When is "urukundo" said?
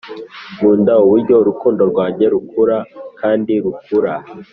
1.41-1.81